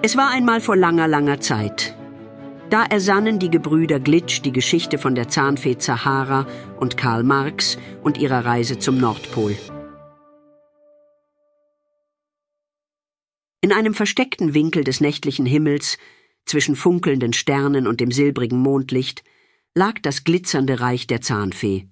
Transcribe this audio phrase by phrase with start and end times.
[0.00, 1.96] Es war einmal vor langer, langer Zeit.
[2.70, 6.46] Da ersannen die Gebrüder Glitsch die Geschichte von der Zahnfee Zahara
[6.78, 9.56] und Karl Marx und ihrer Reise zum Nordpol.
[13.60, 15.98] In einem versteckten Winkel des nächtlichen Himmels,
[16.46, 19.24] zwischen funkelnden Sternen und dem silbrigen Mondlicht,
[19.74, 21.88] lag das glitzernde Reich der Zahnfee.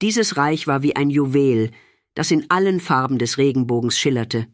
[0.00, 1.70] Dieses Reich war wie ein Juwel,
[2.14, 4.46] das in allen Farben des Regenbogens schillerte.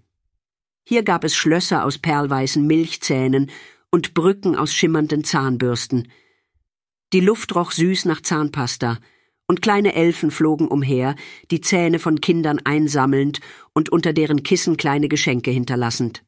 [0.91, 3.53] Hier gab es Schlösser aus perlweißen Milchzähnen
[3.93, 6.09] und Brücken aus schimmernden Zahnbürsten.
[7.12, 8.98] Die Luft roch süß nach Zahnpasta,
[9.47, 11.15] und kleine Elfen flogen umher,
[11.53, 13.39] die Zähne von Kindern einsammelnd
[13.73, 16.25] und unter deren Kissen kleine Geschenke hinterlassend.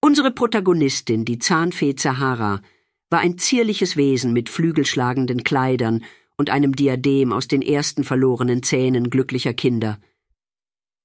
[0.00, 2.62] Unsere Protagonistin, die Zahnfee Zahara,
[3.10, 6.04] war ein zierliches Wesen mit flügelschlagenden Kleidern
[6.38, 10.00] und einem Diadem aus den ersten verlorenen Zähnen glücklicher Kinder.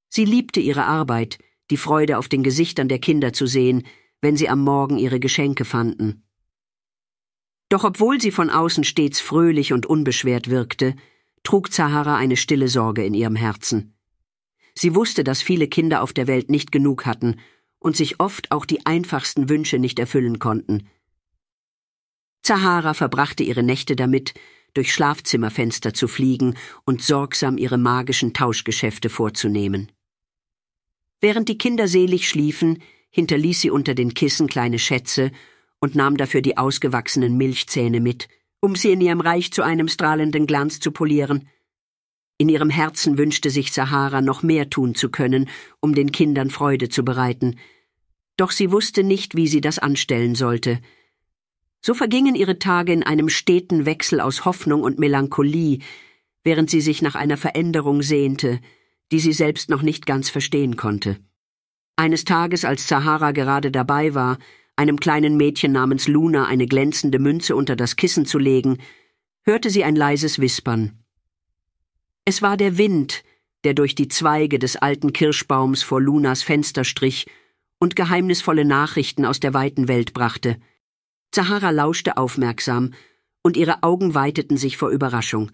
[0.07, 1.39] Sie liebte ihre Arbeit,
[1.71, 3.83] die Freude auf den Gesichtern der Kinder zu sehen,
[4.21, 6.23] wenn sie am Morgen ihre Geschenke fanden.
[7.69, 10.95] Doch obwohl sie von außen stets fröhlich und unbeschwert wirkte,
[11.43, 13.95] trug Zahara eine stille Sorge in ihrem Herzen.
[14.77, 17.39] Sie wusste, dass viele Kinder auf der Welt nicht genug hatten
[17.79, 20.87] und sich oft auch die einfachsten Wünsche nicht erfüllen konnten.
[22.43, 24.33] Zahara verbrachte ihre Nächte damit,
[24.73, 29.91] durch Schlafzimmerfenster zu fliegen und sorgsam ihre magischen Tauschgeschäfte vorzunehmen.
[31.21, 35.31] Während die Kinder selig schliefen, hinterließ sie unter den Kissen kleine Schätze
[35.79, 38.27] und nahm dafür die ausgewachsenen Milchzähne mit,
[38.59, 41.47] um sie in ihrem Reich zu einem strahlenden Glanz zu polieren.
[42.37, 45.47] In ihrem Herzen wünschte sich Sahara noch mehr tun zu können,
[45.79, 47.57] um den Kindern Freude zu bereiten.
[48.35, 50.81] Doch sie wusste nicht, wie sie das anstellen sollte.
[51.81, 55.79] So vergingen ihre Tage in einem steten Wechsel aus Hoffnung und Melancholie,
[56.43, 58.59] während sie sich nach einer Veränderung sehnte,
[59.11, 61.17] die sie selbst noch nicht ganz verstehen konnte.
[61.95, 64.37] Eines Tages, als Zahara gerade dabei war,
[64.75, 68.79] einem kleinen Mädchen namens Luna eine glänzende Münze unter das Kissen zu legen,
[69.43, 70.99] hörte sie ein leises Wispern.
[72.25, 73.23] Es war der Wind,
[73.63, 77.27] der durch die Zweige des alten Kirschbaums vor Lunas Fenster strich
[77.79, 80.57] und geheimnisvolle Nachrichten aus der weiten Welt brachte.
[81.31, 82.93] Zahara lauschte aufmerksam,
[83.43, 85.51] und ihre Augen weiteten sich vor Überraschung.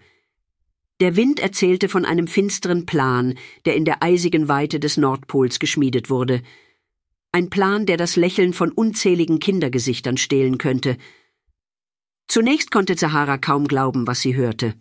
[1.02, 6.10] Der Wind erzählte von einem finsteren Plan, der in der eisigen Weite des Nordpols geschmiedet
[6.10, 6.42] wurde.
[7.32, 10.96] Ein Plan, der das Lächeln von unzähligen Kindergesichtern stehlen könnte.
[12.28, 14.76] Zunächst konnte Zahara kaum glauben, was sie hörte.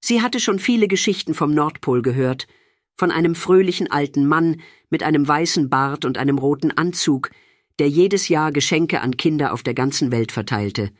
[0.00, 2.48] Sie hatte schon viele Geschichten vom Nordpol gehört,
[2.96, 4.60] von einem fröhlichen alten Mann
[4.90, 7.30] mit einem weißen Bart und einem roten Anzug,
[7.78, 10.90] der jedes Jahr Geschenke an Kinder auf der ganzen Welt verteilte.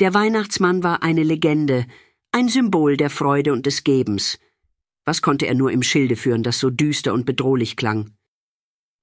[0.00, 1.86] Der Weihnachtsmann war eine Legende,
[2.34, 4.40] ein Symbol der Freude und des Gebens.
[5.04, 8.10] Was konnte er nur im Schilde führen, das so düster und bedrohlich klang?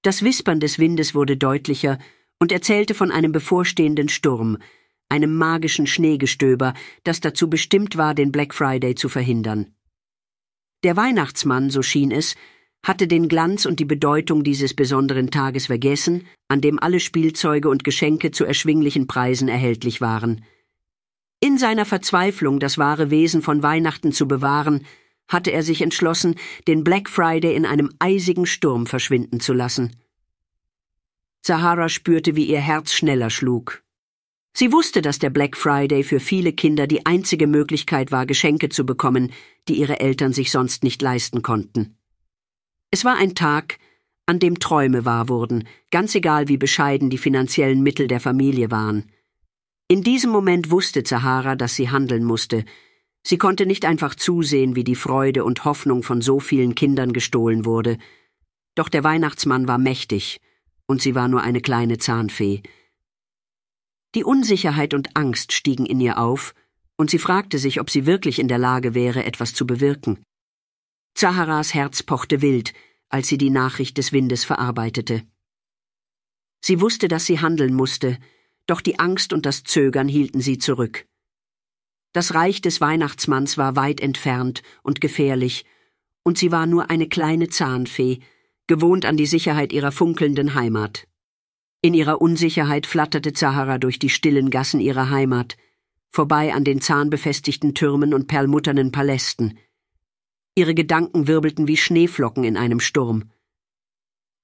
[0.02, 1.98] Das Wispern des Windes wurde deutlicher
[2.40, 4.58] und erzählte von einem bevorstehenden Sturm,
[5.08, 6.74] einem magischen Schneegestöber,
[7.06, 9.76] das dazu bestimmt war, den Black Friday zu verhindern.
[10.84, 12.36] Der Weihnachtsmann, so schien es,
[12.84, 17.86] hatte den Glanz und die Bedeutung dieses besonderen Tages vergessen, an dem alle Spielzeuge und
[17.86, 20.44] Geschenke zu erschwinglichen Preisen erhältlich waren.
[21.44, 24.86] In seiner Verzweiflung, das wahre Wesen von Weihnachten zu bewahren,
[25.28, 26.36] hatte er sich entschlossen,
[26.68, 29.96] den Black Friday in einem eisigen Sturm verschwinden zu lassen.
[31.42, 33.82] Sahara spürte, wie ihr Herz schneller schlug.
[34.54, 38.86] Sie wusste, dass der Black Friday für viele Kinder die einzige Möglichkeit war, Geschenke zu
[38.86, 39.32] bekommen,
[39.68, 41.98] die ihre Eltern sich sonst nicht leisten konnten.
[42.92, 43.80] Es war ein Tag,
[44.28, 49.10] an dem Träume wahr wurden, ganz egal wie bescheiden die finanziellen Mittel der Familie waren.
[49.92, 52.64] In diesem Moment wusste Zahara, dass sie handeln musste.
[53.24, 57.66] Sie konnte nicht einfach zusehen, wie die Freude und Hoffnung von so vielen Kindern gestohlen
[57.66, 57.98] wurde.
[58.74, 60.40] Doch der Weihnachtsmann war mächtig,
[60.88, 62.64] und sie war nur eine kleine Zahnfee.
[64.16, 66.56] Die Unsicherheit und Angst stiegen in ihr auf,
[66.96, 70.24] und sie fragte sich, ob sie wirklich in der Lage wäre, etwas zu bewirken.
[71.16, 72.72] Zaharas Herz pochte wild,
[73.10, 75.24] als sie die Nachricht des Windes verarbeitete.
[76.62, 78.20] Sie wusste, dass sie handeln musste,
[78.72, 81.06] doch die Angst und das Zögern hielten sie zurück.
[82.14, 85.66] Das Reich des Weihnachtsmanns war weit entfernt und gefährlich,
[86.24, 88.20] und sie war nur eine kleine Zahnfee,
[88.68, 91.08] gewohnt an die Sicherheit ihrer funkelnden Heimat.
[91.82, 95.58] In ihrer Unsicherheit flatterte Zahara durch die stillen Gassen ihrer Heimat,
[96.10, 99.58] vorbei an den zahnbefestigten Türmen und perlmutternen Palästen.
[100.56, 103.32] Ihre Gedanken wirbelten wie Schneeflocken in einem Sturm.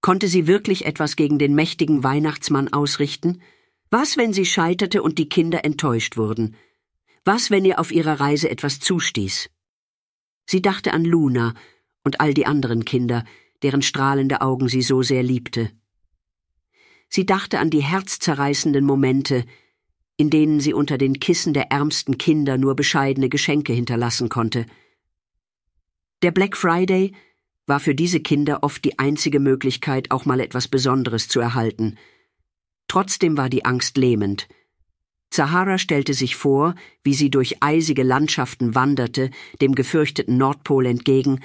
[0.02, 3.42] Konnte sie wirklich etwas gegen den mächtigen Weihnachtsmann ausrichten,
[3.90, 6.56] was, wenn sie scheiterte und die Kinder enttäuscht wurden?
[7.24, 9.50] Was, wenn ihr auf ihrer Reise etwas zustieß?
[10.46, 11.54] Sie dachte an Luna
[12.04, 13.26] und all die anderen Kinder,
[13.64, 15.72] deren strahlende Augen sie so sehr liebte.
[17.10, 19.46] Sie dachte an die herzzerreißenden Momente,
[20.18, 24.66] in denen sie unter den Kissen der ärmsten Kinder nur bescheidene Geschenke hinterlassen konnte.
[26.22, 27.14] Der Black Friday
[27.68, 31.98] war für diese Kinder oft die einzige Möglichkeit, auch mal etwas Besonderes zu erhalten.
[32.88, 34.48] Trotzdem war die Angst lähmend.
[35.30, 39.30] Zahara stellte sich vor, wie sie durch eisige Landschaften wanderte,
[39.62, 41.42] dem gefürchteten Nordpol entgegen,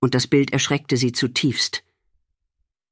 [0.00, 1.84] und das Bild erschreckte sie zutiefst.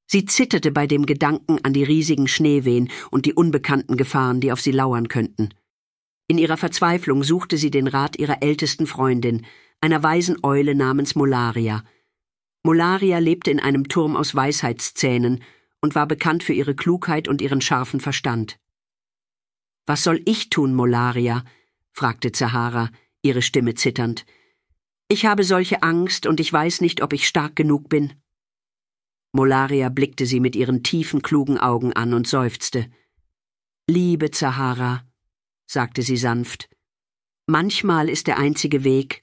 [0.07, 4.61] Sie zitterte bei dem Gedanken an die riesigen Schneewehen und die unbekannten Gefahren, die auf
[4.61, 5.51] sie lauern könnten.
[6.29, 9.45] In ihrer Verzweiflung suchte sie den Rat ihrer ältesten Freundin,
[9.81, 11.85] einer weisen Eule namens Molaria.
[12.63, 15.43] Molaria lebte in einem Turm aus Weisheitszähnen
[15.81, 18.59] und war bekannt für ihre Klugheit und ihren scharfen Verstand.
[19.87, 21.45] Was soll ich tun, Molaria?
[21.93, 22.91] fragte Zahara,
[23.23, 24.27] ihre Stimme zitternd.
[25.09, 28.13] Ich habe solche Angst und ich weiß nicht, ob ich stark genug bin.
[29.33, 32.91] Molaria blickte sie mit ihren tiefen, klugen Augen an und seufzte.
[33.89, 35.05] Liebe Zahara,
[35.67, 36.69] sagte sie sanft,
[37.47, 39.23] manchmal ist der einzige Weg,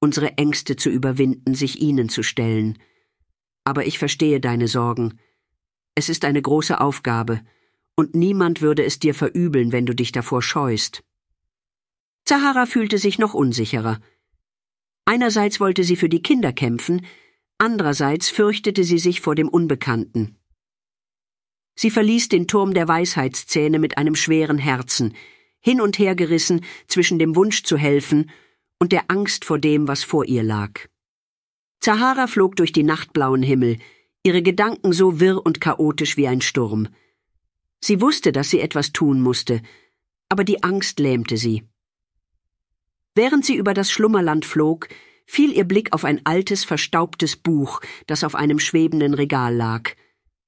[0.00, 2.78] unsere Ängste zu überwinden, sich ihnen zu stellen.
[3.64, 5.18] Aber ich verstehe deine Sorgen.
[5.94, 7.40] Es ist eine große Aufgabe,
[7.96, 11.04] und niemand würde es dir verübeln, wenn du dich davor scheust.
[12.24, 14.00] Zahara fühlte sich noch unsicherer.
[15.04, 17.06] Einerseits wollte sie für die Kinder kämpfen,
[17.58, 20.36] andererseits fürchtete sie sich vor dem Unbekannten.
[21.76, 25.14] Sie verließ den Turm der Weisheitszähne mit einem schweren Herzen,
[25.60, 28.30] hin und her gerissen zwischen dem Wunsch zu helfen
[28.78, 30.72] und der Angst vor dem, was vor ihr lag.
[31.80, 33.78] Zahara flog durch die nachtblauen Himmel,
[34.24, 36.88] ihre Gedanken so wirr und chaotisch wie ein Sturm.
[37.80, 39.60] Sie wusste, dass sie etwas tun musste,
[40.30, 41.62] aber die Angst lähmte sie.
[43.14, 44.88] Während sie über das Schlummerland flog,
[45.26, 49.90] fiel ihr Blick auf ein altes, verstaubtes Buch, das auf einem schwebenden Regal lag.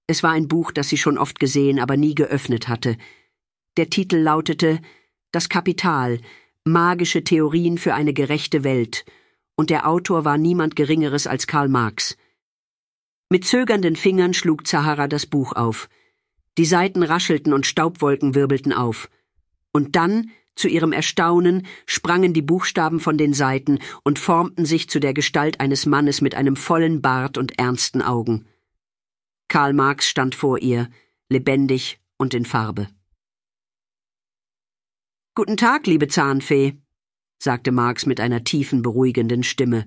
[0.07, 2.97] Es war ein Buch, das sie schon oft gesehen, aber nie geöffnet hatte.
[3.77, 4.81] Der Titel lautete
[5.33, 6.21] Das Kapital,
[6.65, 9.05] magische Theorien für eine gerechte Welt,
[9.55, 12.17] und der Autor war niemand Geringeres als Karl Marx.
[13.29, 15.89] Mit zögernden Fingern schlug Zahara das Buch auf.
[16.59, 19.11] Die Seiten raschelten und Staubwolken wirbelten auf.
[19.73, 25.01] Und dann zu ihrem Erstaunen sprangen die Buchstaben von den Seiten und formten sich zu
[25.01, 28.47] der Gestalt eines Mannes mit einem vollen Bart und ernsten Augen.
[29.49, 30.89] Karl Marx stand vor ihr,
[31.29, 32.89] lebendig und in Farbe.
[35.35, 36.81] Guten Tag, liebe Zahnfee,
[37.39, 39.87] sagte Marx mit einer tiefen, beruhigenden Stimme.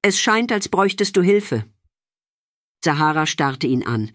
[0.00, 1.64] Es scheint, als bräuchtest du Hilfe.
[2.84, 4.12] Sahara starrte ihn an,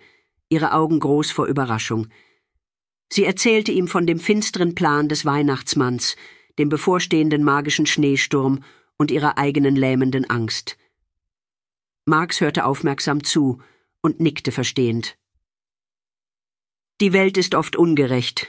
[0.50, 2.08] ihre Augen groß vor Überraschung.
[3.12, 6.16] Sie erzählte ihm von dem finsteren Plan des Weihnachtsmanns,
[6.58, 8.64] dem bevorstehenden magischen Schneesturm
[8.98, 10.78] und ihrer eigenen lähmenden Angst.
[12.06, 13.62] Marx hörte aufmerksam zu
[14.02, 15.18] und nickte verstehend.
[17.00, 18.48] Die Welt ist oft ungerecht,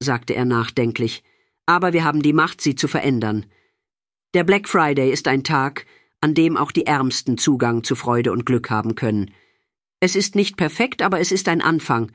[0.00, 1.22] sagte er nachdenklich,
[1.66, 3.46] aber wir haben die Macht, sie zu verändern.
[4.34, 5.86] Der Black Friday ist ein Tag,
[6.20, 9.32] an dem auch die Ärmsten Zugang zu Freude und Glück haben können.
[10.04, 12.12] Es ist nicht perfekt, aber es ist ein Anfang,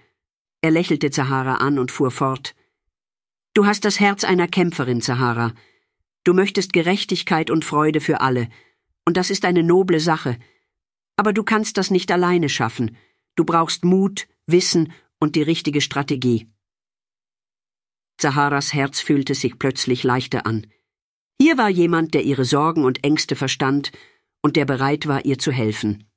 [0.61, 2.53] er lächelte Zahara an und fuhr fort.
[3.55, 5.55] Du hast das Herz einer Kämpferin, Zahara.
[6.23, 8.47] Du möchtest Gerechtigkeit und Freude für alle,
[9.07, 10.37] und das ist eine noble Sache.
[11.17, 12.95] Aber du kannst das nicht alleine schaffen.
[13.35, 16.47] Du brauchst Mut, Wissen und die richtige Strategie.
[18.19, 20.67] Zaharas Herz fühlte sich plötzlich leichter an.
[21.41, 23.91] Hier war jemand, der ihre Sorgen und Ängste verstand
[24.43, 26.08] und der bereit war, ihr zu helfen.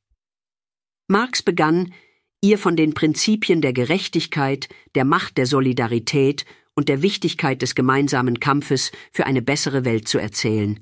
[1.08, 1.92] Marx begann,
[2.40, 6.44] ihr von den Prinzipien der Gerechtigkeit, der Macht der Solidarität
[6.74, 10.80] und der Wichtigkeit des gemeinsamen Kampfes für eine bessere Welt zu erzählen.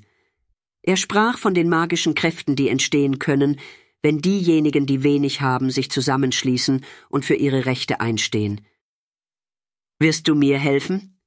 [0.83, 3.59] Er sprach von den magischen Kräften, die entstehen können,
[4.01, 8.61] wenn diejenigen, die wenig haben, sich zusammenschließen und für ihre Rechte einstehen.
[9.99, 11.19] Wirst du mir helfen?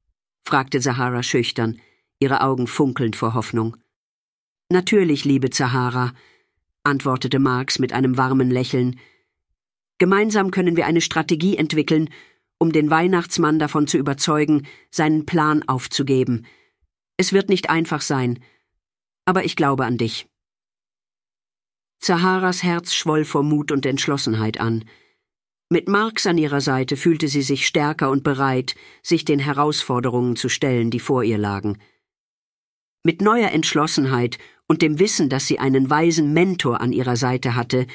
[0.45, 1.81] fragte Sahara schüchtern,
[2.19, 3.77] ihre Augen funkelnd vor Hoffnung.
[4.69, 6.15] Natürlich, liebe Zahara,
[6.85, 8.99] antwortete Marx mit einem warmen Lächeln,
[9.99, 12.11] Gemeinsam können wir eine Strategie entwickeln,
[12.59, 16.47] um den Weihnachtsmann davon zu überzeugen, seinen Plan aufzugeben.
[17.17, 18.41] Es wird nicht einfach sein,
[19.25, 20.27] aber ich glaube an dich.
[22.01, 24.85] Zaharas Herz schwoll vor Mut und Entschlossenheit an.
[25.71, 30.49] Mit Marx an ihrer Seite fühlte sie sich stärker und bereit, sich den Herausforderungen zu
[30.49, 31.79] stellen, die vor ihr lagen.
[33.05, 37.87] Mit neuer Entschlossenheit und dem Wissen, dass sie einen weisen Mentor an ihrer Seite hatte,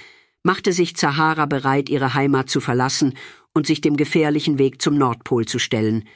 [0.44, 3.18] machte sich Zahara bereit, ihre Heimat zu verlassen
[3.54, 6.08] und sich dem gefährlichen Weg zum Nordpol zu stellen.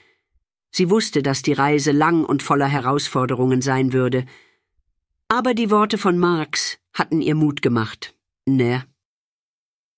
[0.72, 4.26] Sie wusste, dass die Reise lang und voller Herausforderungen sein würde.
[5.28, 8.16] Aber die Worte von Marx hatten ihr Mut gemacht.
[8.46, 8.86] Ne,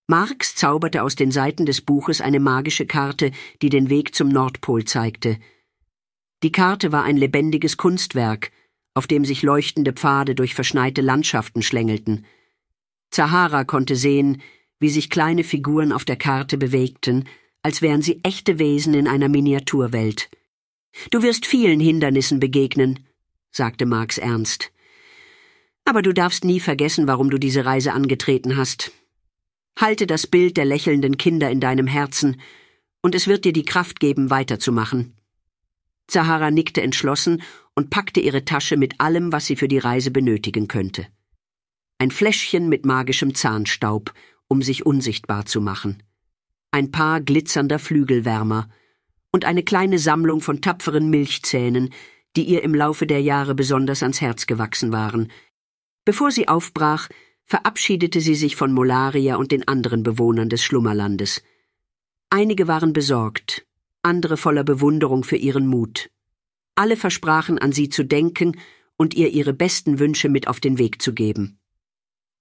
[0.07, 4.85] Marx zauberte aus den Seiten des Buches eine magische Karte, die den Weg zum Nordpol
[4.85, 5.39] zeigte.
[6.43, 8.51] Die Karte war ein lebendiges Kunstwerk,
[8.95, 12.25] auf dem sich leuchtende Pfade durch verschneite Landschaften schlängelten.
[13.11, 14.41] Zahara konnte sehen,
[14.79, 17.25] wie sich kleine Figuren auf der Karte bewegten,
[17.61, 20.29] als wären sie echte Wesen in einer Miniaturwelt.
[21.11, 23.05] Du wirst vielen Hindernissen begegnen,
[23.51, 24.71] sagte Marx ernst.
[25.83, 28.91] Aber du darfst nie vergessen, warum du diese Reise angetreten hast.
[29.77, 32.39] Halte das Bild der lächelnden Kinder in deinem Herzen,
[33.01, 35.15] und es wird dir die Kraft geben, weiterzumachen.
[36.07, 37.43] Zahara nickte entschlossen
[37.75, 41.07] und packte ihre Tasche mit allem, was sie für die Reise benötigen könnte.
[41.97, 44.13] Ein Fläschchen mit magischem Zahnstaub,
[44.47, 46.03] um sich unsichtbar zu machen.
[46.71, 48.69] Ein paar glitzernder Flügelwärmer
[49.31, 51.93] und eine kleine Sammlung von tapferen Milchzähnen,
[52.35, 55.31] die ihr im Laufe der Jahre besonders ans Herz gewachsen waren.
[56.05, 57.09] Bevor sie aufbrach,
[57.45, 61.43] verabschiedete sie sich von Molaria und den anderen Bewohnern des Schlummerlandes.
[62.29, 63.65] Einige waren besorgt,
[64.01, 66.09] andere voller Bewunderung für ihren Mut.
[66.75, 68.59] Alle versprachen an sie zu denken
[68.97, 71.59] und ihr ihre besten Wünsche mit auf den Weg zu geben.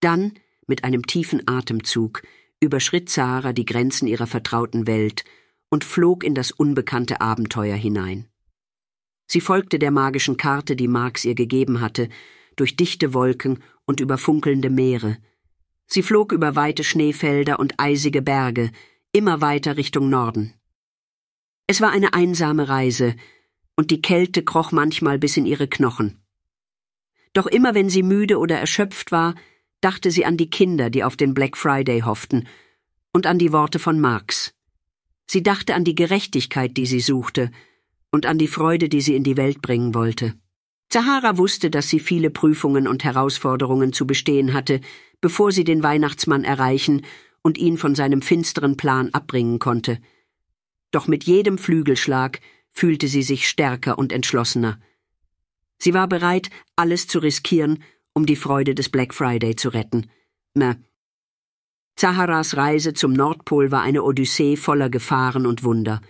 [0.00, 0.34] Dann,
[0.66, 2.22] mit einem tiefen Atemzug,
[2.60, 5.24] überschritt Zara die Grenzen ihrer vertrauten Welt
[5.70, 8.28] und flog in das unbekannte Abenteuer hinein.
[9.26, 12.08] Sie folgte der magischen Karte, die Marx ihr gegeben hatte,
[12.56, 15.18] durch dichte Wolken und über funkelnde Meere.
[15.86, 18.70] Sie flog über weite Schneefelder und eisige Berge,
[19.12, 20.54] immer weiter Richtung Norden.
[21.66, 23.16] Es war eine einsame Reise,
[23.76, 26.18] und die Kälte kroch manchmal bis in ihre Knochen.
[27.32, 29.34] Doch immer wenn sie müde oder erschöpft war,
[29.80, 32.46] dachte sie an die Kinder, die auf den Black Friday hofften,
[33.12, 34.54] und an die Worte von Marx.
[35.26, 37.50] Sie dachte an die Gerechtigkeit, die sie suchte,
[38.10, 40.34] und an die Freude, die sie in die Welt bringen wollte.
[40.88, 44.80] Zahara wusste, dass sie viele Prüfungen und Herausforderungen zu bestehen hatte,
[45.20, 47.02] bevor sie den Weihnachtsmann erreichen
[47.42, 49.98] und ihn von seinem finsteren Plan abbringen konnte.
[50.92, 52.40] Doch mit jedem Flügelschlag
[52.74, 54.78] fühlte sie sich stärker und entschlossener.
[55.78, 60.10] Sie war bereit, alles zu riskieren, um die Freude des Black Friday zu retten.
[60.54, 60.76] Na,
[61.96, 66.00] Zaharas Reise zum Nordpol war eine Odyssee voller Gefahren und Wunder.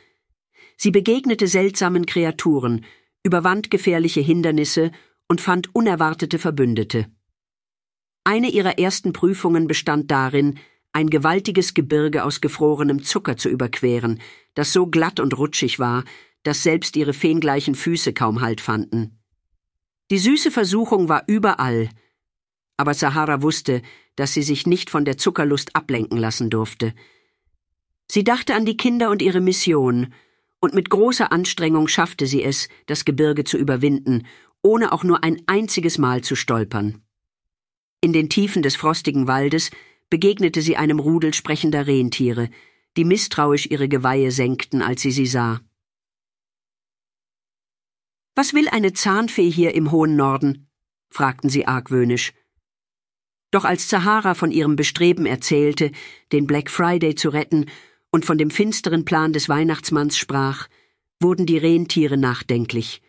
[0.76, 2.84] Sie begegnete seltsamen Kreaturen,
[3.22, 4.90] überwand gefährliche Hindernisse
[5.28, 7.06] und fand unerwartete Verbündete.
[8.24, 10.58] Eine ihrer ersten Prüfungen bestand darin,
[10.92, 14.20] ein gewaltiges Gebirge aus gefrorenem Zucker zu überqueren,
[14.54, 16.04] das so glatt und rutschig war,
[16.44, 19.18] dass selbst ihre feengleichen Füße kaum Halt fanden.
[20.10, 21.88] Die süße Versuchung war überall,
[22.76, 23.82] aber Sahara wusste,
[24.16, 26.94] dass sie sich nicht von der Zuckerlust ablenken lassen durfte.
[28.10, 30.12] Sie dachte an die Kinder und ihre Mission,
[30.60, 34.26] und mit großer Anstrengung schaffte sie es, das Gebirge zu überwinden,
[34.62, 37.02] ohne auch nur ein einziges Mal zu stolpern.
[38.00, 39.70] In den Tiefen des frostigen Waldes
[40.10, 42.50] begegnete sie einem Rudel sprechender Rentiere,
[42.96, 45.60] die misstrauisch ihre Geweihe senkten, als sie sie sah.
[48.36, 50.68] Was will eine Zahnfee hier im hohen Norden?
[51.08, 52.32] fragten sie argwöhnisch.
[53.52, 55.92] Doch als Zahara von ihrem Bestreben erzählte,
[56.32, 57.66] den Black Friday zu retten,
[58.10, 60.68] und von dem finsteren Plan des Weihnachtsmanns sprach,
[61.20, 63.02] wurden die Rentiere nachdenklich.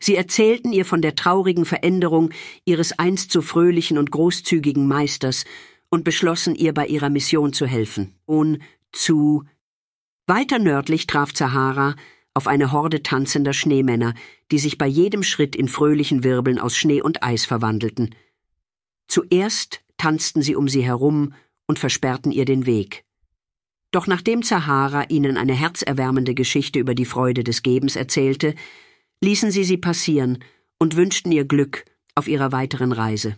[0.00, 2.30] Sie erzählten ihr von der traurigen Veränderung
[2.64, 5.44] ihres einst so fröhlichen und großzügigen Meisters
[5.88, 8.14] und beschlossen ihr bei ihrer Mission zu helfen.
[8.24, 8.60] Und
[8.92, 9.44] zu
[10.26, 11.96] weiter nördlich traf Zahara
[12.38, 14.14] auf eine Horde tanzender Schneemänner,
[14.52, 18.14] die sich bei jedem Schritt in fröhlichen Wirbeln aus Schnee und Eis verwandelten.
[19.08, 21.34] Zuerst tanzten sie um sie herum
[21.66, 23.04] und versperrten ihr den Weg.
[23.90, 28.54] Doch nachdem Zahara ihnen eine herzerwärmende Geschichte über die Freude des Gebens erzählte,
[29.20, 30.38] ließen sie sie passieren
[30.78, 33.36] und wünschten ihr Glück auf ihrer weiteren Reise.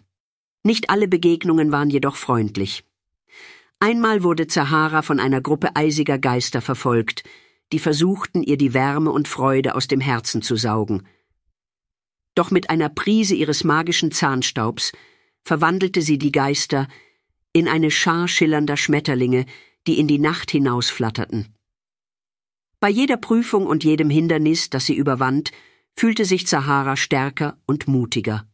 [0.62, 2.84] Nicht alle Begegnungen waren jedoch freundlich.
[3.78, 7.24] Einmal wurde Zahara von einer Gruppe eisiger Geister verfolgt,
[7.72, 11.06] die versuchten, ihr die Wärme und Freude aus dem Herzen zu saugen.
[12.34, 14.92] Doch mit einer Prise ihres magischen Zahnstaubs
[15.42, 16.88] verwandelte sie die Geister
[17.52, 19.46] in eine Schar schillernder Schmetterlinge,
[19.86, 21.54] die in die Nacht hinausflatterten.
[22.78, 25.50] Bei jeder Prüfung und jedem Hindernis, das sie überwand,
[25.94, 28.46] fühlte sich Zahara stärker und mutiger.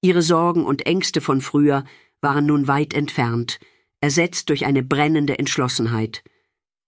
[0.00, 1.84] Ihre Sorgen und Ängste von früher
[2.20, 3.58] waren nun weit entfernt,
[4.00, 6.22] ersetzt durch eine brennende Entschlossenheit.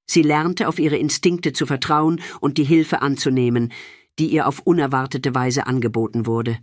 [0.06, 3.72] Sie lernte auf ihre Instinkte zu vertrauen und die Hilfe anzunehmen,
[4.18, 6.58] die ihr auf unerwartete Weise angeboten wurde.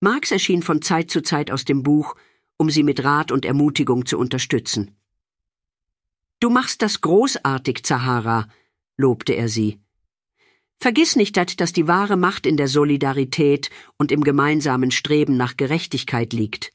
[0.00, 2.16] Marx erschien von Zeit zu Zeit aus dem Buch,
[2.56, 4.96] um sie mit Rat und Ermutigung zu unterstützen.
[6.40, 8.48] Du machst das großartig, Zahara,
[8.96, 9.80] lobte er sie.
[10.78, 16.32] Vergiss nicht, dass die wahre Macht in der Solidarität und im gemeinsamen Streben nach Gerechtigkeit
[16.32, 16.72] liegt.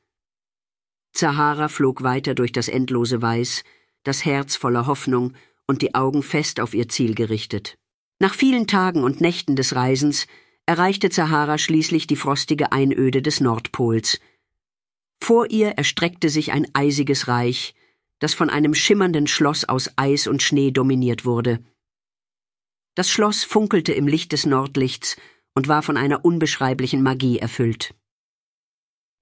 [1.14, 3.64] Zahara flog weiter durch das endlose Weiß,
[4.04, 5.34] das Herz voller Hoffnung
[5.72, 7.78] und die Augen fest auf ihr Ziel gerichtet.
[8.20, 10.28] Nach vielen Tagen und Nächten des Reisens
[10.66, 14.20] erreichte Zahara schließlich die frostige Einöde des Nordpols.
[15.24, 17.74] Vor ihr erstreckte sich ein eisiges Reich,
[18.20, 21.64] das von einem schimmernden Schloss aus Eis und Schnee dominiert wurde.
[22.96, 25.16] Das Schloss funkelte im Licht des Nordlichts
[25.56, 27.96] und war von einer unbeschreiblichen Magie erfüllt.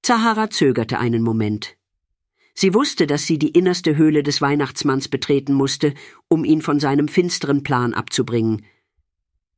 [0.01, 1.77] Zahara zögerte einen Moment.
[2.61, 5.93] Sie wusste, dass sie die innerste Höhle des Weihnachtsmanns betreten musste,
[6.27, 8.65] um ihn von seinem finsteren Plan abzubringen.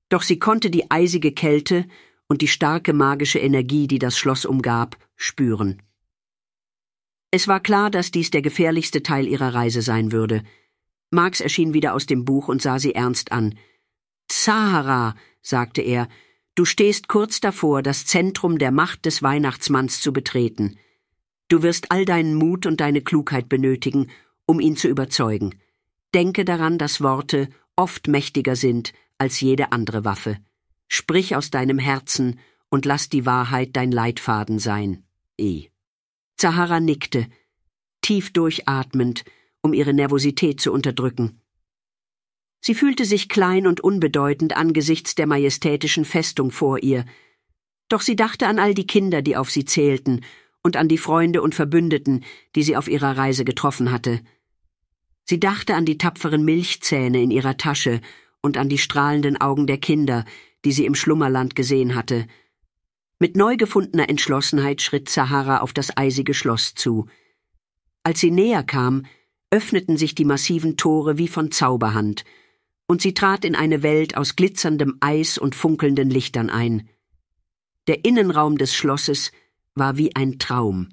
[0.09, 1.87] Doch sie konnte die eisige Kälte
[2.27, 5.81] und die starke magische Energie, die das Schloss umgab, spüren.
[7.31, 10.43] Es war klar, dass dies der gefährlichste Teil ihrer Reise sein würde.
[11.09, 13.57] Marx erschien wieder aus dem Buch und sah sie ernst an.
[14.27, 16.07] Zahara, sagte er,
[16.53, 20.77] du stehst kurz davor, das Zentrum der Macht des Weihnachtsmanns zu betreten.
[21.51, 24.09] Du wirst all deinen Mut und deine Klugheit benötigen,
[24.45, 25.59] um ihn zu überzeugen.
[26.13, 30.37] Denke daran, dass Worte oft mächtiger sind als jede andere Waffe.
[30.87, 32.39] Sprich aus deinem Herzen
[32.69, 35.03] und lass die Wahrheit dein Leitfaden sein.
[35.37, 35.65] E.
[36.37, 37.27] Zahara nickte,
[37.99, 39.25] tief durchatmend,
[39.59, 41.41] um ihre Nervosität zu unterdrücken.
[42.61, 47.03] Sie fühlte sich klein und unbedeutend angesichts der majestätischen Festung vor ihr,
[47.89, 50.21] doch sie dachte an all die Kinder, die auf sie zählten,
[50.63, 52.23] und an die Freunde und Verbündeten,
[52.55, 54.21] die sie auf ihrer Reise getroffen hatte.
[55.25, 58.01] Sie dachte an die tapferen Milchzähne in ihrer Tasche
[58.41, 60.25] und an die strahlenden Augen der Kinder,
[60.65, 62.27] die sie im Schlummerland gesehen hatte.
[63.19, 67.07] Mit neu gefundener Entschlossenheit schritt Sahara auf das eisige Schloss zu.
[68.03, 69.05] Als sie näher kam,
[69.51, 72.23] öffneten sich die massiven Tore wie von Zauberhand,
[72.87, 76.89] und sie trat in eine Welt aus glitzerndem Eis und funkelnden Lichtern ein.
[77.87, 79.31] Der Innenraum des Schlosses
[79.75, 80.89] war wie ein Traum.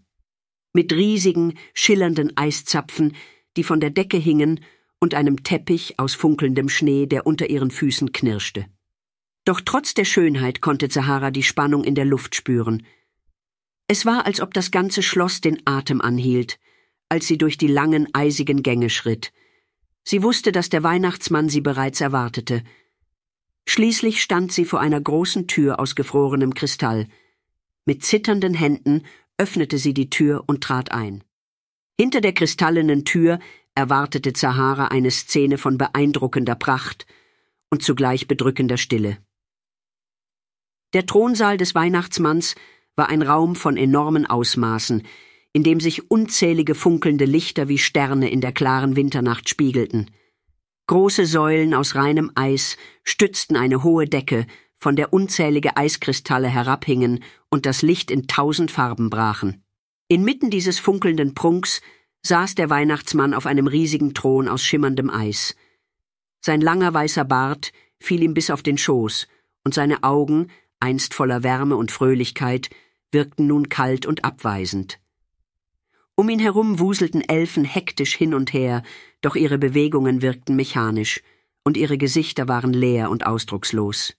[0.72, 3.16] Mit riesigen, schillernden Eiszapfen,
[3.56, 4.60] die von der Decke hingen
[5.00, 8.66] und einem Teppich aus funkelndem Schnee, der unter ihren Füßen knirschte.
[9.44, 12.84] Doch trotz der Schönheit konnte Zahara die Spannung in der Luft spüren.
[13.86, 16.58] Es war, als ob das ganze Schloss den Atem anhielt,
[17.08, 19.32] als sie durch die langen, eisigen Gänge schritt.
[20.04, 22.62] Sie wusste, dass der Weihnachtsmann sie bereits erwartete.
[23.66, 27.08] Schließlich stand sie vor einer großen Tür aus gefrorenem Kristall.
[27.88, 29.06] Mit zitternden Händen
[29.38, 31.24] öffnete sie die Tür und trat ein.
[31.98, 33.38] Hinter der kristallenen Tür
[33.74, 37.06] erwartete Zahara eine Szene von beeindruckender Pracht
[37.70, 39.16] und zugleich bedrückender Stille.
[40.92, 42.56] Der Thronsaal des Weihnachtsmanns
[42.94, 45.06] war ein Raum von enormen Ausmaßen,
[45.54, 50.10] in dem sich unzählige funkelnde Lichter wie Sterne in der klaren Winternacht spiegelten.
[50.88, 54.46] Große Säulen aus reinem Eis stützten eine hohe Decke,
[54.78, 59.62] von der unzählige Eiskristalle herabhingen und das Licht in tausend Farben brachen.
[60.06, 61.82] Inmitten dieses funkelnden Prunks
[62.22, 65.54] saß der Weihnachtsmann auf einem riesigen Thron aus schimmerndem Eis.
[66.40, 69.26] Sein langer weißer Bart fiel ihm bis auf den Schoß,
[69.64, 70.48] und seine Augen,
[70.80, 72.70] einst voller Wärme und Fröhlichkeit,
[73.10, 75.00] wirkten nun kalt und abweisend.
[76.14, 78.82] Um ihn herum wuselten Elfen hektisch hin und her,
[79.20, 81.22] doch ihre Bewegungen wirkten mechanisch,
[81.64, 84.14] und ihre Gesichter waren leer und ausdruckslos.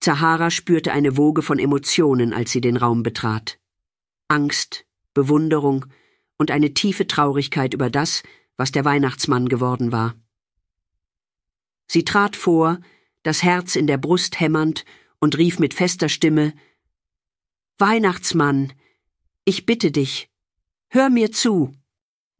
[0.00, 3.58] Zahara spürte eine Woge von Emotionen, als sie den Raum betrat.
[4.28, 5.86] Angst, Bewunderung
[6.36, 8.22] und eine tiefe Traurigkeit über das,
[8.56, 10.14] was der Weihnachtsmann geworden war.
[11.86, 12.80] Sie trat vor,
[13.22, 14.84] das Herz in der Brust hämmernd,
[15.20, 16.52] und rief mit fester Stimme
[17.78, 18.72] Weihnachtsmann,
[19.44, 20.30] ich bitte dich,
[20.88, 21.72] hör mir zu.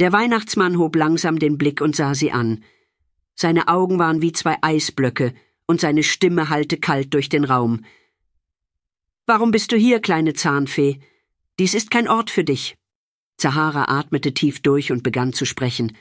[0.00, 2.62] Der Weihnachtsmann hob langsam den Blick und sah sie an.
[3.34, 5.34] Seine Augen waren wie zwei Eisblöcke,
[5.66, 7.84] und seine Stimme hallte kalt durch den Raum.
[9.26, 11.00] Warum bist du hier, kleine Zahnfee?
[11.58, 12.76] Dies ist kein Ort für dich.
[13.36, 15.96] Zahara atmete tief durch und begann zu sprechen.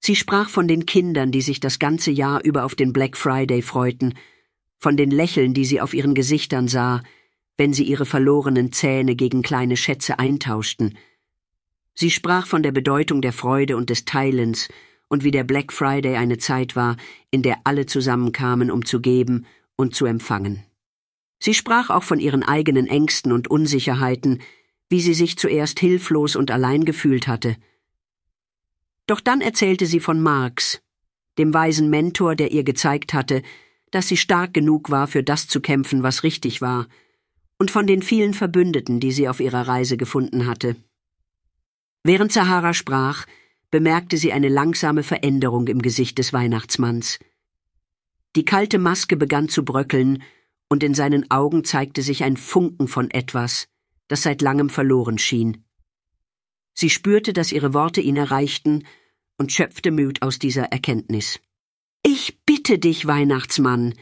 [0.00, 3.60] Sie sprach von den Kindern, die sich das ganze Jahr über auf den Black Friday
[3.60, 4.14] freuten,
[4.78, 7.02] von den Lächeln, die sie auf ihren Gesichtern sah,
[7.58, 10.96] wenn sie ihre verlorenen Zähne gegen kleine Schätze eintauschten.
[11.94, 14.68] Sie sprach von der Bedeutung der Freude und des Teilens
[15.10, 16.96] und wie der Black Friday eine Zeit war,
[17.30, 19.44] in der alle zusammenkamen, um zu geben
[19.76, 20.62] und zu empfangen.
[21.40, 24.40] Sie sprach auch von ihren eigenen Ängsten und Unsicherheiten,
[24.88, 27.56] wie sie sich zuerst hilflos und allein gefühlt hatte.
[29.06, 30.80] Doch dann erzählte sie von Marx,
[31.38, 33.42] dem weisen Mentor, der ihr gezeigt hatte,
[33.90, 36.86] dass sie stark genug war, für das zu kämpfen, was richtig war,
[37.58, 40.76] und von den vielen Verbündeten, die sie auf ihrer Reise gefunden hatte.
[42.04, 43.26] Während Sahara sprach,
[43.70, 47.18] bemerkte sie eine langsame Veränderung im Gesicht des Weihnachtsmanns.
[48.36, 50.22] Die kalte Maske begann zu bröckeln,
[50.68, 53.66] und in seinen Augen zeigte sich ein Funken von etwas,
[54.06, 55.64] das seit langem verloren schien.
[56.74, 58.84] Sie spürte, dass ihre Worte ihn erreichten
[59.36, 61.40] und schöpfte Mut aus dieser Erkenntnis.
[62.04, 63.94] Ich bitte dich, Weihnachtsmann,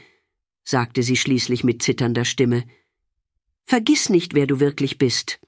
[0.63, 2.65] sagte sie schließlich mit zitternder Stimme,
[3.65, 5.39] vergiss nicht, wer du wirklich bist.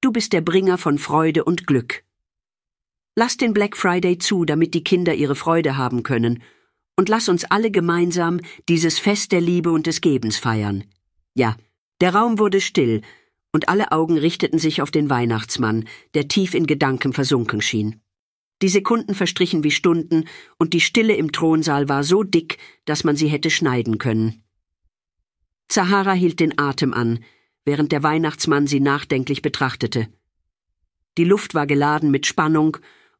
[0.00, 2.05] Du bist der Bringer von Freude und Glück.
[3.18, 6.42] Lass den Black Friday zu, damit die Kinder ihre Freude haben können,
[6.96, 10.84] und lass uns alle gemeinsam dieses Fest der Liebe und des Gebens feiern.
[11.34, 11.56] Ja,
[12.02, 13.00] der Raum wurde still,
[13.52, 18.02] und alle Augen richteten sich auf den Weihnachtsmann, der tief in Gedanken versunken schien.
[18.60, 20.26] Die Sekunden verstrichen wie Stunden,
[20.58, 24.42] und die Stille im Thronsaal war so dick, dass man sie hätte schneiden können.
[25.68, 27.24] Zahara hielt den Atem an,
[27.64, 30.08] während der Weihnachtsmann sie nachdenklich betrachtete.
[31.16, 32.76] Die Luft war geladen mit Spannung,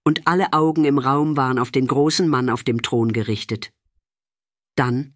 [0.07, 3.73] und alle Augen im Raum waren auf den großen Mann auf dem Thron gerichtet.
[4.77, 5.15] Dann,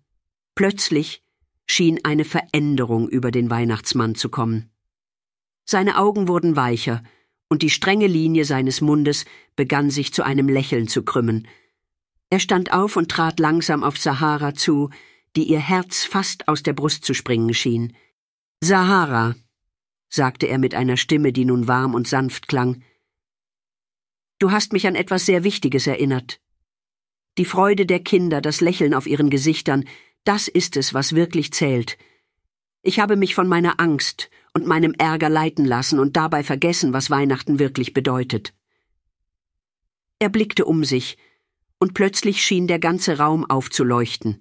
[0.56, 1.22] plötzlich,
[1.64, 4.68] schien eine Veränderung über den Weihnachtsmann zu kommen.
[5.64, 7.04] Seine Augen wurden weicher,
[7.48, 11.46] und die strenge Linie seines Mundes begann sich zu einem Lächeln zu krümmen.
[12.28, 14.90] Er stand auf und trat langsam auf Sahara zu,
[15.36, 17.94] die ihr Herz fast aus der Brust zu springen schien.
[18.60, 19.36] Sahara,
[20.08, 22.82] sagte er mit einer Stimme, die nun warm und sanft klang,
[24.40, 26.40] du hast mich an etwas sehr Wichtiges erinnert.
[27.38, 29.84] Die Freude der Kinder, das Lächeln auf ihren Gesichtern,
[30.24, 31.96] das ist es, was wirklich zählt.
[32.82, 37.10] Ich habe mich von meiner Angst und meinem Ärger leiten lassen und dabei vergessen, was
[37.10, 38.52] Weihnachten wirklich bedeutet.
[40.18, 41.16] Er blickte um sich,
[41.78, 44.40] und plötzlich schien der ganze Raum aufzuleuchten.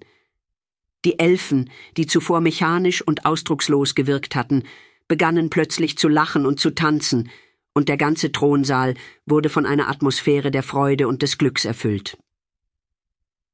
[1.06, 4.64] Die Elfen, die zuvor mechanisch und ausdruckslos gewirkt hatten,
[5.08, 7.30] begannen plötzlich zu lachen und zu tanzen,
[7.72, 8.94] und der ganze Thronsaal
[9.26, 12.18] wurde von einer Atmosphäre der Freude und des Glücks erfüllt.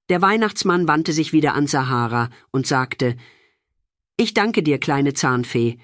[0.09, 3.17] Der Weihnachtsmann wandte sich wieder an Sahara und sagte
[4.17, 5.79] Ich danke dir, kleine Zahnfee.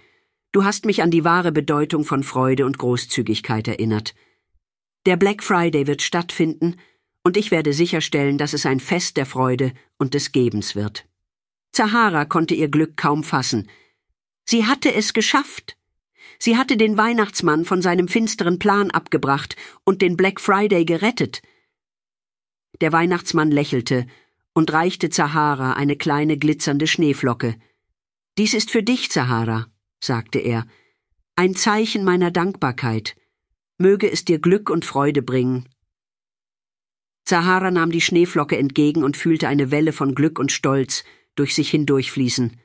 [0.52, 4.14] Du hast mich an die wahre Bedeutung von Freude und Großzügigkeit erinnert.
[5.06, 6.76] Der Black Friday wird stattfinden,
[7.24, 11.06] und ich werde sicherstellen, dass es ein Fest der Freude und des Gebens wird.
[11.72, 13.68] Zahara konnte ihr Glück kaum fassen.
[14.44, 15.76] Sie hatte es geschafft.
[16.44, 21.40] Sie hatte den Weihnachtsmann von seinem finsteren Plan abgebracht und den Black Friday gerettet.
[22.80, 24.08] Der Weihnachtsmann lächelte
[24.52, 27.54] und reichte Zahara eine kleine glitzernde Schneeflocke.
[28.38, 29.68] Dies ist für dich, Zahara,
[30.02, 30.66] sagte er,
[31.36, 33.14] ein Zeichen meiner Dankbarkeit.
[33.78, 35.68] Möge es dir Glück und Freude bringen.
[37.24, 41.04] Zahara nahm die Schneeflocke entgegen und fühlte eine Welle von Glück und Stolz,
[41.36, 42.58] durch sich hindurchfließen.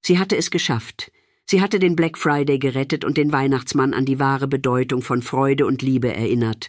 [0.00, 1.12] Sie hatte es geschafft.
[1.50, 5.64] Sie hatte den Black Friday gerettet und den Weihnachtsmann an die wahre Bedeutung von Freude
[5.64, 6.68] und Liebe erinnert.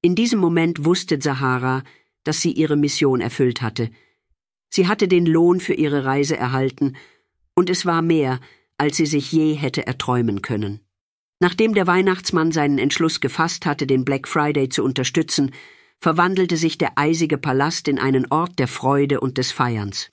[0.00, 1.82] In diesem Moment wusste Sahara,
[2.24, 3.90] dass sie ihre Mission erfüllt hatte.
[4.70, 6.96] Sie hatte den Lohn für ihre Reise erhalten,
[7.54, 8.40] und es war mehr,
[8.78, 10.80] als sie sich je hätte erträumen können.
[11.40, 15.50] Nachdem der Weihnachtsmann seinen Entschluss gefasst hatte, den Black Friday zu unterstützen,
[15.98, 20.10] verwandelte sich der eisige Palast in einen Ort der Freude und des Feierns.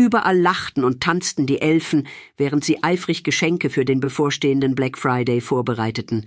[0.00, 2.08] Überall lachten und tanzten die Elfen,
[2.38, 6.26] während sie eifrig Geschenke für den bevorstehenden Black Friday vorbereiteten.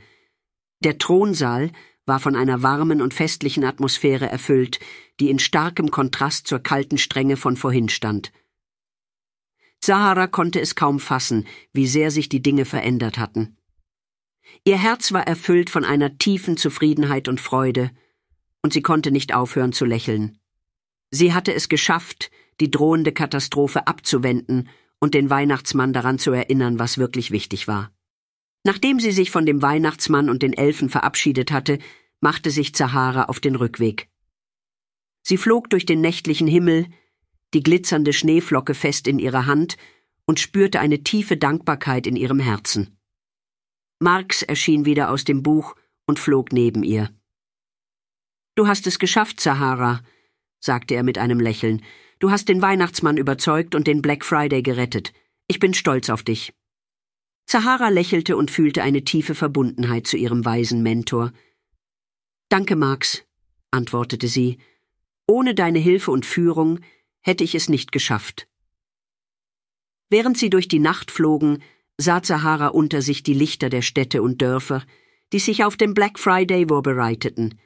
[0.81, 1.71] Der Thronsaal
[2.05, 4.79] war von einer warmen und festlichen Atmosphäre erfüllt,
[5.19, 8.31] die in starkem Kontrast zur kalten Strenge von vorhin stand.
[9.83, 13.57] Sahara konnte es kaum fassen, wie sehr sich die Dinge verändert hatten.
[14.65, 17.89] Ihr Herz war erfüllt von einer tiefen Zufriedenheit und Freude,
[18.61, 20.37] und sie konnte nicht aufhören zu lächeln.
[21.09, 22.29] Sie hatte es geschafft,
[22.63, 24.69] die drohende Katastrophe abzuwenden
[25.01, 27.91] und den Weihnachtsmann daran zu erinnern, was wirklich wichtig war.
[28.63, 31.77] Nachdem sie sich von dem Weihnachtsmann und den Elfen verabschiedet hatte,
[32.21, 34.07] machte sich Zahara auf den Rückweg.
[35.23, 36.87] Sie flog durch den nächtlichen Himmel,
[37.53, 39.75] die glitzernde Schneeflocke fest in ihrer Hand
[40.25, 42.97] und spürte eine tiefe Dankbarkeit in ihrem Herzen.
[43.99, 47.09] Marx erschien wieder aus dem Buch und flog neben ihr.
[48.55, 50.01] Du hast es geschafft, Sahara,
[50.61, 51.83] sagte er mit einem Lächeln.
[52.23, 55.11] Du hast den Weihnachtsmann überzeugt und den Black Friday gerettet.
[55.49, 56.53] Ich bin stolz auf dich.
[57.45, 61.33] Sahara lächelte und fühlte eine tiefe Verbundenheit zu ihrem weisen Mentor.
[62.47, 63.25] Danke, Max,
[63.71, 64.57] antwortete sie.
[65.27, 66.79] Ohne deine Hilfe und Führung
[67.19, 68.47] hätte ich es nicht geschafft.
[70.09, 71.61] Während sie durch die Nacht flogen,
[71.97, 74.85] sah Sahara unter sich die Lichter der Städte und Dörfer,
[75.33, 77.59] die sich auf den Black Friday vorbereiteten.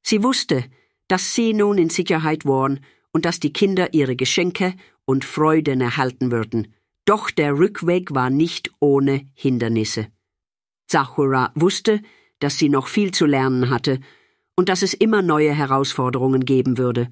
[0.00, 0.64] Sie wusste,
[1.06, 2.80] dass sie nun in Sicherheit waren
[3.12, 6.74] und dass die Kinder ihre Geschenke und Freuden erhalten würden.
[7.04, 10.08] Doch der Rückweg war nicht ohne Hindernisse.
[10.86, 12.02] Zachura wusste,
[12.38, 14.00] dass sie noch viel zu lernen hatte
[14.56, 17.08] und dass es immer neue Herausforderungen geben würde.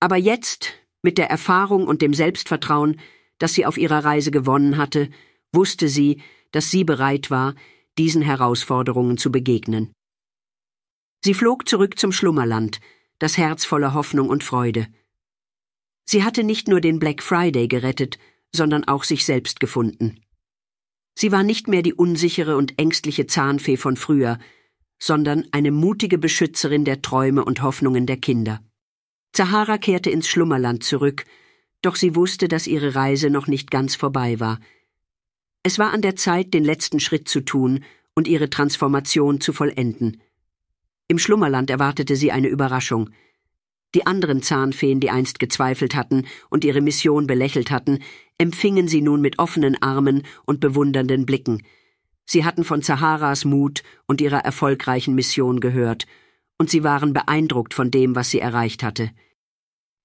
[0.00, 3.00] Aber jetzt, mit der Erfahrung und dem Selbstvertrauen,
[3.38, 5.10] das sie auf ihrer Reise gewonnen hatte,
[5.52, 6.20] wusste sie,
[6.52, 7.54] dass sie bereit war,
[7.98, 9.92] diesen Herausforderungen zu begegnen.
[11.24, 12.80] Sie flog zurück zum Schlummerland,
[13.22, 14.88] das Herz voller Hoffnung und Freude.
[16.04, 18.18] Sie hatte nicht nur den Black Friday gerettet,
[18.52, 20.20] sondern auch sich selbst gefunden.
[21.14, 24.40] Sie war nicht mehr die unsichere und ängstliche Zahnfee von früher,
[24.98, 28.60] sondern eine mutige Beschützerin der Träume und Hoffnungen der Kinder.
[29.32, 31.24] Zahara kehrte ins Schlummerland zurück,
[31.80, 34.58] doch sie wusste, dass ihre Reise noch nicht ganz vorbei war.
[35.62, 37.84] Es war an der Zeit, den letzten Schritt zu tun
[38.16, 40.20] und ihre Transformation zu vollenden.
[41.12, 43.10] Im Schlummerland erwartete sie eine Überraschung.
[43.94, 47.98] Die anderen Zahnfeen, die einst gezweifelt hatten und ihre Mission belächelt hatten,
[48.38, 51.64] empfingen sie nun mit offenen Armen und bewundernden Blicken.
[52.24, 56.06] Sie hatten von Zaharas Mut und ihrer erfolgreichen Mission gehört,
[56.56, 59.10] und sie waren beeindruckt von dem, was sie erreicht hatte.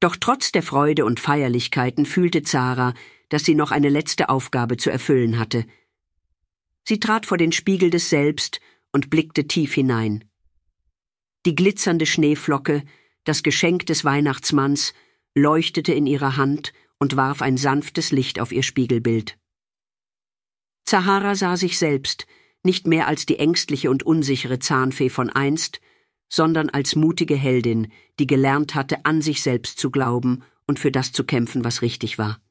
[0.02, 2.93] Doch trotz der Freude und Feierlichkeiten fühlte Zara,
[3.30, 5.63] dass sie noch eine letzte Aufgabe zu erfüllen hatte.
[6.84, 8.60] Sie trat vor den Spiegel des Selbst
[8.91, 10.26] und blickte tief hinein.
[11.47, 12.83] Die glitzernde Schneeflocke,
[13.23, 14.93] das Geschenk des Weihnachtsmanns,
[15.33, 19.38] leuchtete in ihrer Hand und warf ein sanftes Licht auf ihr Spiegelbild.
[20.83, 22.27] Zahara sah sich selbst,
[22.63, 25.79] nicht mehr als die ängstliche und unsichere Zahnfee von einst,
[26.27, 31.13] sondern als mutige Heldin, die gelernt hatte, an sich selbst zu glauben und für das
[31.13, 32.41] zu kämpfen, was richtig war.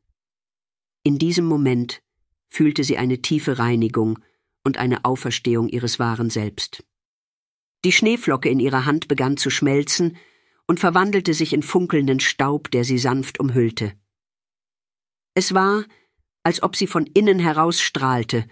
[1.02, 2.00] In diesem Moment
[2.48, 4.20] fühlte sie eine tiefe Reinigung
[4.64, 6.82] und eine Auferstehung ihres wahren Selbst.
[7.86, 10.16] Die Schneeflocke in ihrer Hand begann zu schmelzen
[10.66, 13.92] und verwandelte sich in funkelnden Staub, der sie sanft umhüllte.
[15.34, 15.84] Es war,
[16.42, 18.44] als ob sie von innen heraus strahlte,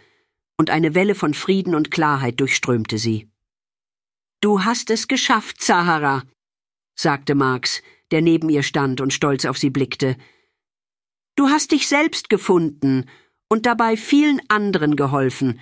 [0.56, 3.28] und eine Welle von Frieden und Klarheit durchströmte sie.
[4.40, 6.22] Du hast es geschafft, Sahara,
[6.94, 10.16] sagte Marx, der neben ihr stand und stolz auf sie blickte.
[11.34, 13.10] Du hast dich selbst gefunden
[13.48, 15.58] und dabei vielen anderen geholfen.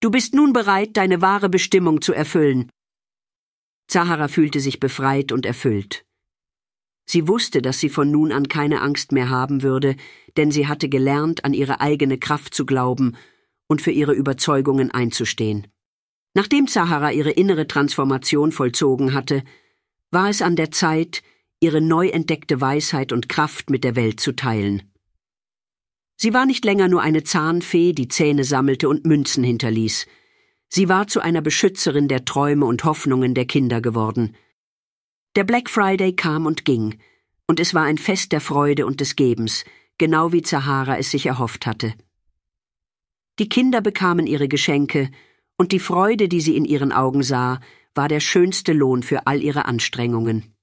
[0.00, 2.70] Du bist nun bereit, deine wahre Bestimmung zu erfüllen.
[3.88, 6.04] Zahara fühlte sich befreit und erfüllt.
[7.04, 9.96] Sie wusste, dass sie von nun an keine Angst mehr haben würde,
[10.36, 13.16] denn sie hatte gelernt, an ihre eigene Kraft zu glauben
[13.66, 15.66] und für ihre Überzeugungen einzustehen.
[16.34, 19.42] Nachdem Zahara ihre innere Transformation vollzogen hatte,
[20.10, 21.22] war es an der Zeit,
[21.60, 24.82] ihre neu entdeckte Weisheit und Kraft mit der Welt zu teilen.
[26.16, 30.06] Sie war nicht länger nur eine Zahnfee, die Zähne sammelte und Münzen hinterließ.
[30.74, 34.34] Sie war zu einer Beschützerin der Träume und Hoffnungen der Kinder geworden.
[35.36, 36.98] Der Black Friday kam und ging,
[37.46, 39.66] und es war ein Fest der Freude und des Gebens,
[39.98, 41.92] genau wie Zahara es sich erhofft hatte.
[43.38, 45.10] Die Kinder bekamen ihre Geschenke,
[45.58, 47.60] und die Freude, die sie in ihren Augen sah,
[47.94, 50.54] war der schönste Lohn für all ihre Anstrengungen.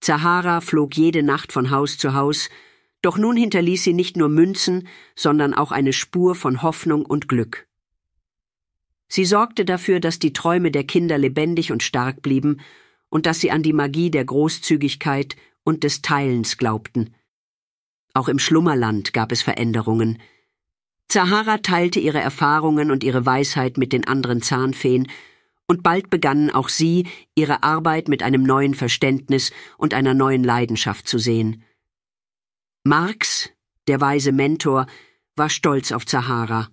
[0.00, 2.48] Zahara flog jede Nacht von Haus zu Haus,
[3.02, 7.68] doch nun hinterließ sie nicht nur Münzen, sondern auch eine Spur von Hoffnung und Glück.
[9.12, 12.62] Sie sorgte dafür, dass die Träume der Kinder lebendig und stark blieben
[13.10, 17.14] und dass sie an die Magie der Großzügigkeit und des Teilens glaubten.
[18.14, 20.18] Auch im Schlummerland gab es Veränderungen.
[21.08, 25.08] Zahara teilte ihre Erfahrungen und ihre Weisheit mit den anderen Zahnfeen,
[25.68, 31.06] und bald begannen auch sie, ihre Arbeit mit einem neuen Verständnis und einer neuen Leidenschaft
[31.06, 31.64] zu sehen.
[32.82, 33.50] Marx,
[33.88, 34.86] der weise Mentor,
[35.36, 36.70] war stolz auf Zahara.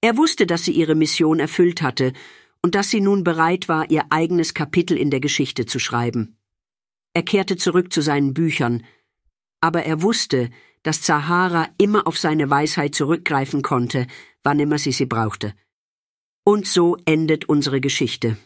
[0.00, 2.12] Er wusste, dass sie ihre Mission erfüllt hatte
[2.62, 6.36] und dass sie nun bereit war, ihr eigenes Kapitel in der Geschichte zu schreiben.
[7.14, 8.84] Er kehrte zurück zu seinen Büchern,
[9.60, 10.50] aber er wusste,
[10.82, 14.06] dass Zahara immer auf seine Weisheit zurückgreifen konnte,
[14.44, 15.54] wann immer sie sie brauchte.
[16.44, 18.36] Und so endet unsere Geschichte.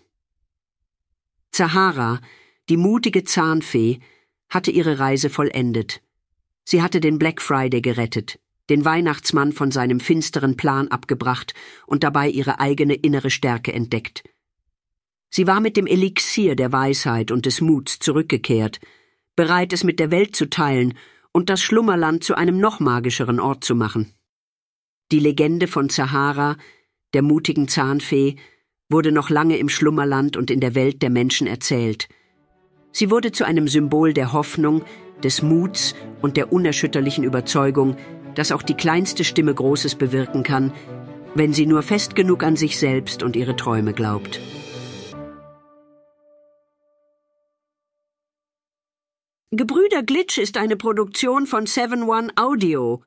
[1.52, 2.20] Zahara,
[2.68, 4.00] die mutige Zahnfee,
[4.48, 6.02] hatte ihre Reise vollendet.
[6.64, 11.54] Sie hatte den Black Friday gerettet, den Weihnachtsmann von seinem finsteren Plan abgebracht
[11.86, 14.22] und dabei ihre eigene innere Stärke entdeckt.
[15.30, 18.80] Sie war mit dem Elixier der Weisheit und des Muts zurückgekehrt,
[19.34, 20.94] bereit es mit der Welt zu teilen
[21.32, 24.12] und das Schlummerland zu einem noch magischeren Ort zu machen.
[25.10, 26.56] Die Legende von Zahara,
[27.14, 28.36] der mutigen Zahnfee,
[28.90, 32.08] wurde noch lange im Schlummerland und in der Welt der Menschen erzählt.
[32.92, 34.84] Sie wurde zu einem Symbol der Hoffnung,
[35.22, 37.96] des Muts und der unerschütterlichen Überzeugung,
[38.34, 40.72] dass auch die kleinste Stimme Großes bewirken kann,
[41.34, 44.40] wenn sie nur fest genug an sich selbst und ihre Träume glaubt.
[49.54, 53.02] Gebrüder Glitch ist eine Produktion von 7 One Audio.